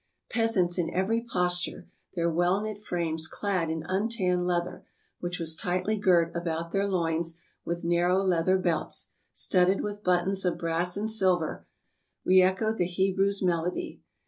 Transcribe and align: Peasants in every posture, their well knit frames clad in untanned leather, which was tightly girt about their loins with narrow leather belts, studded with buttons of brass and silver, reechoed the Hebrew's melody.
Peasants 0.31 0.79
in 0.79 0.89
every 0.91 1.21
posture, 1.21 1.87
their 2.15 2.27
well 2.27 2.59
knit 2.63 2.81
frames 2.81 3.27
clad 3.27 3.69
in 3.69 3.83
untanned 3.83 4.47
leather, 4.47 4.83
which 5.19 5.37
was 5.37 5.55
tightly 5.55 5.95
girt 5.95 6.35
about 6.35 6.71
their 6.71 6.87
loins 6.87 7.39
with 7.65 7.83
narrow 7.85 8.17
leather 8.17 8.57
belts, 8.57 9.11
studded 9.31 9.81
with 9.81 10.03
buttons 10.03 10.43
of 10.43 10.57
brass 10.57 10.97
and 10.97 11.11
silver, 11.11 11.67
reechoed 12.25 12.77
the 12.77 12.87
Hebrew's 12.87 13.43
melody. 13.43 14.01